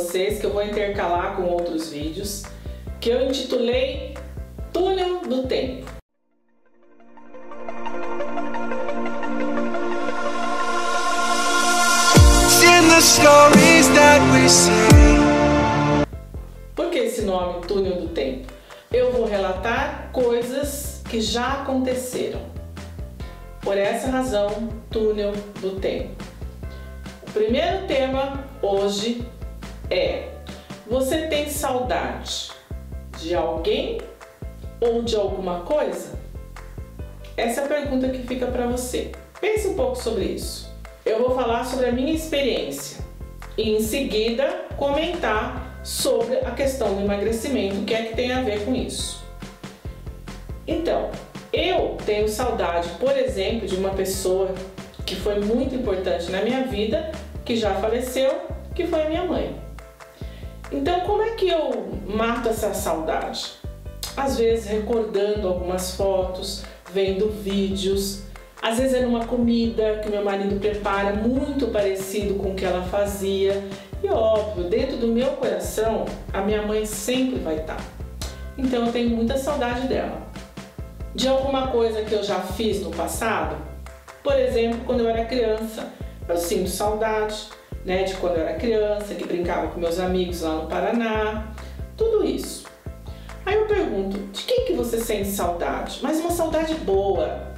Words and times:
vocês 0.00 0.40
que 0.40 0.46
eu 0.46 0.52
vou 0.52 0.62
intercalar 0.62 1.36
com 1.36 1.42
outros 1.42 1.90
vídeos, 1.90 2.44
que 3.00 3.10
eu 3.10 3.28
intitulei 3.28 4.14
Túnel 4.72 5.20
do 5.20 5.46
Tempo. 5.46 5.90
Por 16.74 16.90
que 16.90 16.98
esse 16.98 17.22
nome 17.22 17.60
Túnel 17.66 18.00
do 18.00 18.08
Tempo? 18.08 18.52
Eu 18.90 19.12
vou 19.12 19.26
relatar 19.26 20.10
coisas 20.12 21.02
que 21.08 21.20
já 21.20 21.62
aconteceram. 21.62 22.40
Por 23.60 23.76
essa 23.76 24.10
razão, 24.10 24.68
Túnel 24.90 25.32
do 25.60 25.78
Tempo. 25.78 26.29
Primeiro 27.32 27.86
tema 27.86 28.44
hoje 28.62 29.24
é: 29.90 30.28
você 30.88 31.26
tem 31.28 31.48
saudade 31.48 32.50
de 33.18 33.34
alguém 33.34 34.00
ou 34.80 35.02
de 35.02 35.16
alguma 35.16 35.60
coisa? 35.60 36.18
Essa 37.36 37.62
é 37.62 37.64
a 37.64 37.68
pergunta 37.68 38.08
que 38.08 38.26
fica 38.26 38.46
para 38.46 38.66
você. 38.66 39.12
Pense 39.40 39.68
um 39.68 39.74
pouco 39.74 39.96
sobre 39.96 40.24
isso 40.24 40.70
eu 41.04 41.18
vou 41.18 41.34
falar 41.34 41.64
sobre 41.64 41.86
a 41.86 41.92
minha 41.92 42.12
experiência 42.12 43.02
e 43.56 43.70
em 43.70 43.80
seguida 43.80 44.66
comentar 44.76 45.80
sobre 45.82 46.38
a 46.38 46.50
questão 46.50 46.94
do 46.94 47.00
emagrecimento, 47.00 47.80
o 47.80 47.84
que 47.84 47.94
é 47.94 48.02
que 48.04 48.14
tem 48.14 48.32
a 48.32 48.42
ver 48.42 48.64
com 48.64 48.74
isso. 48.74 49.24
Então, 50.66 51.10
eu 51.52 51.96
tenho 52.04 52.28
saudade, 52.28 52.88
por 53.00 53.16
exemplo, 53.16 53.66
de 53.66 53.74
uma 53.74 53.90
pessoa 53.90 54.54
que 55.10 55.16
foi 55.16 55.40
muito 55.40 55.74
importante 55.74 56.30
na 56.30 56.40
minha 56.40 56.62
vida, 56.62 57.10
que 57.44 57.56
já 57.56 57.74
faleceu, 57.74 58.30
que 58.76 58.86
foi 58.86 59.02
a 59.02 59.08
minha 59.08 59.24
mãe. 59.24 59.56
Então, 60.70 61.00
como 61.00 61.20
é 61.20 61.30
que 61.30 61.48
eu 61.48 61.88
mato 62.06 62.48
essa 62.48 62.72
saudade? 62.72 63.54
Às 64.16 64.38
vezes 64.38 64.66
recordando 64.66 65.48
algumas 65.48 65.96
fotos, 65.96 66.62
vendo 66.92 67.28
vídeos, 67.28 68.22
às 68.62 68.78
vezes 68.78 68.94
é 68.94 69.00
numa 69.00 69.24
comida 69.24 69.98
que 70.00 70.08
meu 70.08 70.24
marido 70.24 70.60
prepara 70.60 71.12
muito 71.12 71.66
parecido 71.66 72.34
com 72.34 72.52
o 72.52 72.54
que 72.54 72.64
ela 72.64 72.82
fazia. 72.82 73.64
E 74.04 74.08
óbvio, 74.08 74.68
dentro 74.68 74.96
do 74.96 75.08
meu 75.08 75.30
coração, 75.30 76.04
a 76.32 76.40
minha 76.40 76.62
mãe 76.62 76.86
sempre 76.86 77.40
vai 77.40 77.56
estar. 77.56 77.84
Então 78.56 78.86
eu 78.86 78.92
tenho 78.92 79.10
muita 79.10 79.36
saudade 79.36 79.88
dela. 79.88 80.22
De 81.16 81.26
alguma 81.26 81.66
coisa 81.66 82.02
que 82.02 82.12
eu 82.12 82.22
já 82.22 82.38
fiz 82.38 82.80
no 82.80 82.90
passado, 82.92 83.69
por 84.22 84.38
exemplo, 84.38 84.80
quando 84.86 85.00
eu 85.00 85.08
era 85.08 85.24
criança, 85.24 85.92
eu 86.28 86.36
sinto 86.36 86.68
saudade, 86.68 87.48
né, 87.84 88.04
de 88.04 88.14
quando 88.14 88.36
eu 88.36 88.42
era 88.42 88.58
criança, 88.58 89.14
que 89.14 89.24
brincava 89.24 89.68
com 89.68 89.80
meus 89.80 89.98
amigos 89.98 90.42
lá 90.42 90.56
no 90.56 90.66
Paraná, 90.66 91.52
tudo 91.96 92.24
isso. 92.24 92.64
Aí 93.44 93.56
eu 93.56 93.66
pergunto, 93.66 94.18
de 94.32 94.44
quem 94.44 94.66
que 94.66 94.74
você 94.74 94.98
sente 94.98 95.28
saudade? 95.28 95.98
Mas 96.02 96.20
uma 96.20 96.30
saudade 96.30 96.74
boa, 96.74 97.50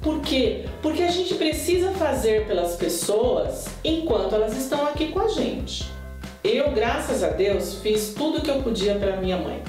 por 0.00 0.20
quê? 0.22 0.64
Porque 0.80 1.02
a 1.02 1.10
gente 1.10 1.34
precisa 1.34 1.90
fazer 1.92 2.46
pelas 2.46 2.74
pessoas 2.76 3.66
enquanto 3.84 4.34
elas 4.34 4.56
estão 4.56 4.86
aqui 4.86 5.08
com 5.08 5.20
a 5.20 5.28
gente. 5.28 5.90
Eu, 6.42 6.70
graças 6.70 7.22
a 7.22 7.28
Deus, 7.28 7.80
fiz 7.82 8.14
tudo 8.14 8.38
o 8.38 8.40
que 8.40 8.50
eu 8.50 8.62
podia 8.62 8.94
para 8.94 9.16
minha 9.16 9.36
mãe. 9.36 9.62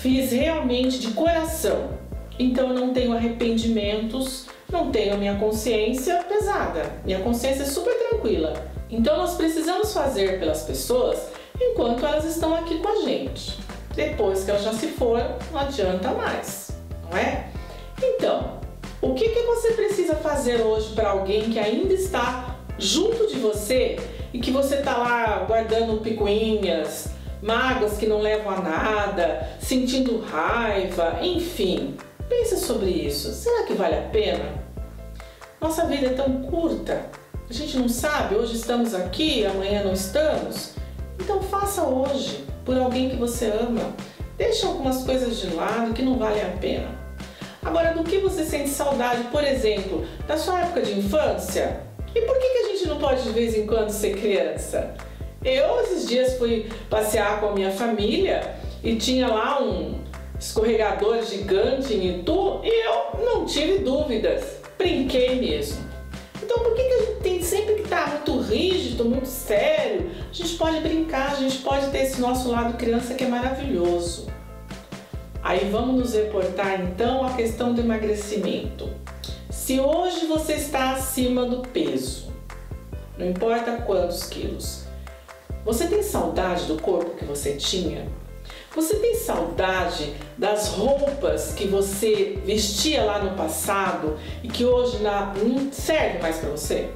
Fiz 0.00 0.32
realmente 0.32 0.98
de 0.98 1.12
coração. 1.12 1.90
Então 2.36 2.70
eu 2.70 2.74
não 2.74 2.92
tenho 2.92 3.12
arrependimentos, 3.12 4.46
não 4.70 4.90
tenho 4.90 5.16
minha 5.16 5.36
consciência 5.36 6.22
pesada. 6.24 6.92
Minha 7.04 7.20
consciência 7.20 7.62
é 7.62 7.66
super 7.66 7.94
tranquila. 8.08 8.52
Então 8.90 9.16
nós 9.16 9.34
precisamos 9.34 9.92
fazer 9.92 10.38
pelas 10.38 10.62
pessoas 10.62 11.18
enquanto 11.60 12.04
elas 12.04 12.24
estão 12.24 12.54
aqui 12.54 12.78
com 12.78 12.88
a 12.88 12.96
gente. 13.02 13.58
Depois 13.94 14.44
que 14.44 14.50
elas 14.50 14.62
já 14.62 14.72
se 14.72 14.88
foram, 14.88 15.36
não 15.50 15.60
adianta 15.60 16.10
mais, 16.12 16.70
não 17.02 17.18
é? 17.18 17.48
Então, 18.00 18.60
o 19.02 19.14
que, 19.14 19.28
que 19.28 19.42
você 19.42 19.72
precisa 19.72 20.14
fazer 20.14 20.60
hoje 20.60 20.94
para 20.94 21.10
alguém 21.10 21.50
que 21.50 21.58
ainda 21.58 21.92
está 21.92 22.56
junto 22.78 23.26
de 23.26 23.38
você 23.40 23.98
e 24.32 24.38
que 24.38 24.50
você 24.50 24.76
está 24.76 24.96
lá 24.96 25.44
guardando 25.48 26.00
picuinhas, 26.00 27.08
mágoas 27.42 27.96
que 27.96 28.06
não 28.06 28.20
levam 28.20 28.52
a 28.52 28.60
nada, 28.60 29.48
sentindo 29.60 30.20
raiva, 30.20 31.18
enfim. 31.22 31.96
Pensa 32.28 32.56
sobre 32.56 32.90
isso. 32.90 33.32
Será 33.32 33.64
que 33.64 33.74
vale 33.74 33.96
a 33.96 34.02
pena? 34.02 34.44
Nossa 35.60 35.86
vida 35.86 36.08
é 36.08 36.12
tão 36.14 36.42
curta. 36.42 37.06
A 37.48 37.52
gente 37.52 37.78
não 37.78 37.88
sabe, 37.88 38.34
hoje 38.34 38.56
estamos 38.56 38.94
aqui, 38.94 39.46
amanhã 39.46 39.82
não 39.82 39.94
estamos. 39.94 40.74
Então 41.18 41.42
faça 41.42 41.82
hoje 41.82 42.44
por 42.64 42.76
alguém 42.76 43.08
que 43.08 43.16
você 43.16 43.46
ama. 43.46 43.94
Deixa 44.36 44.66
algumas 44.66 45.02
coisas 45.02 45.38
de 45.38 45.54
lado 45.54 45.94
que 45.94 46.02
não 46.02 46.18
valem 46.18 46.42
a 46.42 46.56
pena. 46.60 46.88
Agora, 47.64 47.92
do 47.92 48.04
que 48.04 48.18
você 48.18 48.44
sente 48.44 48.68
saudade, 48.68 49.24
por 49.24 49.42
exemplo, 49.42 50.06
da 50.26 50.36
sua 50.36 50.60
época 50.60 50.82
de 50.82 50.98
infância? 50.98 51.80
E 52.14 52.20
por 52.20 52.38
que, 52.38 52.48
que 52.48 52.58
a 52.58 52.68
gente 52.68 52.88
não 52.88 52.98
pode 52.98 53.22
de 53.22 53.30
vez 53.30 53.56
em 53.56 53.66
quando 53.66 53.90
ser 53.90 54.16
criança? 54.16 54.94
Eu, 55.44 55.80
esses 55.80 56.06
dias, 56.06 56.36
fui 56.38 56.68
passear 56.88 57.40
com 57.40 57.48
a 57.48 57.52
minha 57.52 57.70
família 57.70 58.54
e 58.82 58.96
tinha 58.96 59.26
lá 59.26 59.62
um 59.62 59.98
escorregador 60.38 61.22
gigante 61.24 61.94
em 61.94 62.20
Itu 62.20 62.60
e 62.62 62.86
eu 62.86 63.24
não 63.24 63.44
tive 63.44 63.78
dúvidas, 63.78 64.58
brinquei 64.76 65.40
mesmo. 65.40 65.88
Então, 66.42 66.58
por 66.60 66.74
que, 66.74 66.82
que 66.82 66.94
a 66.94 66.98
gente 67.00 67.20
tem 67.20 67.42
sempre 67.42 67.74
que 67.74 67.82
estar 67.82 68.04
tá 68.04 68.10
muito 68.12 68.40
rígido, 68.40 69.04
muito 69.04 69.26
sério? 69.26 70.10
A 70.30 70.32
gente 70.32 70.54
pode 70.56 70.80
brincar, 70.80 71.32
a 71.32 71.34
gente 71.34 71.58
pode 71.58 71.90
ter 71.90 72.04
esse 72.04 72.20
nosso 72.20 72.50
lado 72.50 72.76
criança 72.76 73.14
que 73.14 73.24
é 73.24 73.28
maravilhoso. 73.28 74.28
Aí 75.42 75.68
vamos 75.70 75.96
nos 75.96 76.14
reportar 76.14 76.80
então 76.80 77.26
à 77.26 77.32
questão 77.32 77.74
do 77.74 77.80
emagrecimento. 77.80 78.88
Se 79.50 79.80
hoje 79.80 80.26
você 80.26 80.54
está 80.54 80.92
acima 80.92 81.44
do 81.44 81.60
peso, 81.60 82.32
não 83.18 83.26
importa 83.26 83.82
quantos 83.84 84.24
quilos, 84.24 84.84
você 85.64 85.86
tem 85.86 86.02
saudade 86.02 86.64
do 86.66 86.80
corpo 86.80 87.16
que 87.16 87.24
você 87.24 87.56
tinha? 87.56 88.06
Você 88.74 88.96
tem 88.96 89.14
saudade 89.14 90.14
das 90.36 90.68
roupas 90.68 91.52
que 91.54 91.66
você 91.66 92.38
vestia 92.44 93.02
lá 93.04 93.18
no 93.18 93.36
passado 93.36 94.18
e 94.42 94.48
que 94.48 94.64
hoje 94.64 94.98
não 95.02 95.72
serve 95.72 96.18
mais 96.18 96.36
para 96.36 96.50
você? 96.50 96.90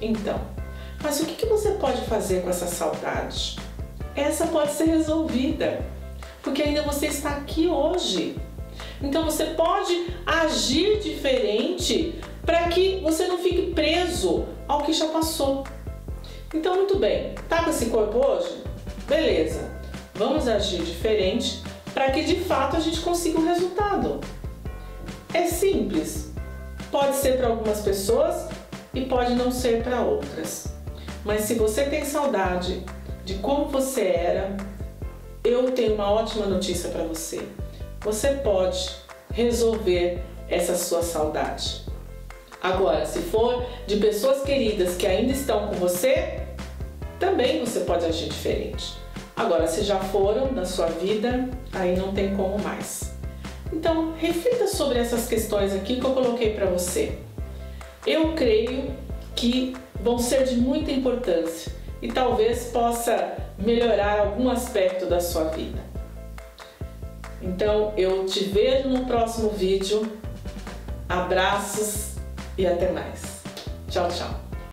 Então, 0.00 0.40
mas 1.02 1.20
o 1.20 1.26
que 1.26 1.46
você 1.46 1.72
pode 1.72 2.02
fazer 2.02 2.42
com 2.42 2.50
essa 2.50 2.66
saudade? 2.66 3.56
Essa 4.14 4.46
pode 4.46 4.72
ser 4.72 4.84
resolvida 4.84 5.80
porque 6.42 6.62
ainda 6.62 6.82
você 6.82 7.06
está 7.06 7.30
aqui 7.30 7.68
hoje. 7.68 8.36
Então 9.02 9.24
você 9.24 9.46
pode 9.46 10.14
agir 10.26 10.98
diferente 11.00 12.20
para 12.44 12.68
que 12.68 13.00
você 13.02 13.26
não 13.26 13.38
fique 13.38 13.72
preso 13.72 14.46
ao 14.66 14.82
que 14.82 14.92
já 14.92 15.06
passou. 15.06 15.64
Então, 16.52 16.74
muito 16.74 16.98
bem, 16.98 17.34
tá 17.48 17.62
com 17.62 17.70
esse 17.70 17.86
corpo 17.86 18.18
hoje? 18.18 18.62
Beleza, 19.06 19.70
vamos 20.20 20.46
agir 20.46 20.82
diferente 20.82 21.62
para 21.94 22.10
que 22.10 22.22
de 22.22 22.40
fato 22.40 22.76
a 22.76 22.80
gente 22.80 23.00
consiga 23.00 23.40
um 23.40 23.46
resultado. 23.46 24.20
É 25.32 25.46
simples, 25.46 26.30
pode 26.90 27.16
ser 27.16 27.38
para 27.38 27.46
algumas 27.46 27.80
pessoas 27.80 28.46
e 28.92 29.00
pode 29.06 29.34
não 29.34 29.50
ser 29.50 29.82
para 29.82 30.02
outras. 30.02 30.74
Mas 31.24 31.44
se 31.44 31.54
você 31.54 31.84
tem 31.84 32.04
saudade 32.04 32.84
de 33.24 33.36
como 33.36 33.70
você 33.70 34.08
era, 34.08 34.58
eu 35.42 35.70
tenho 35.70 35.94
uma 35.94 36.10
ótima 36.10 36.44
notícia 36.44 36.90
para 36.90 37.04
você. 37.04 37.40
Você 38.02 38.32
pode 38.44 38.90
resolver 39.32 40.22
essa 40.50 40.76
sua 40.76 41.02
saudade. 41.02 41.86
Agora, 42.62 43.06
se 43.06 43.20
for 43.20 43.64
de 43.86 43.96
pessoas 43.96 44.42
queridas 44.42 44.96
que 44.96 45.06
ainda 45.06 45.32
estão 45.32 45.68
com 45.68 45.76
você, 45.76 46.42
também 47.18 47.64
você 47.64 47.80
pode 47.80 48.04
agir 48.04 48.28
diferente. 48.28 49.00
Agora, 49.40 49.66
se 49.66 49.82
já 49.82 49.98
foram 49.98 50.52
da 50.52 50.66
sua 50.66 50.84
vida, 50.84 51.48
aí 51.72 51.96
não 51.96 52.12
tem 52.12 52.36
como 52.36 52.58
mais. 52.58 53.14
Então, 53.72 54.12
reflita 54.18 54.66
sobre 54.66 54.98
essas 54.98 55.26
questões 55.26 55.74
aqui 55.74 55.98
que 55.98 56.04
eu 56.04 56.12
coloquei 56.12 56.52
para 56.52 56.66
você. 56.66 57.18
Eu 58.06 58.34
creio 58.34 58.94
que 59.34 59.74
vão 59.94 60.18
ser 60.18 60.44
de 60.44 60.56
muita 60.56 60.90
importância 60.90 61.72
e 62.02 62.08
talvez 62.08 62.64
possa 62.64 63.34
melhorar 63.58 64.20
algum 64.20 64.50
aspecto 64.50 65.06
da 65.06 65.20
sua 65.20 65.44
vida. 65.44 65.80
Então 67.40 67.94
eu 67.96 68.26
te 68.26 68.44
vejo 68.44 68.90
no 68.90 69.06
próximo 69.06 69.48
vídeo. 69.48 70.20
Abraços 71.08 72.16
e 72.58 72.66
até 72.66 72.92
mais. 72.92 73.40
Tchau, 73.88 74.06
tchau. 74.08 74.49